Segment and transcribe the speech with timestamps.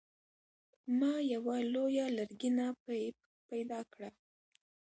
[0.99, 3.15] ما یوه لویه لرګینه پیپ
[3.49, 4.09] پیدا کړه.